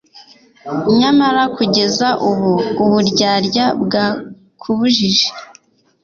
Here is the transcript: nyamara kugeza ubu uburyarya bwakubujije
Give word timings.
nyamara 0.99 1.43
kugeza 1.55 2.07
ubu 2.29 2.51
uburyarya 2.83 3.65
bwakubujije 3.83 5.27